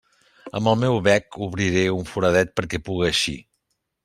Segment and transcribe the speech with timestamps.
[0.59, 3.41] Amb el meu bec obriré un foradet perquè puga eixir.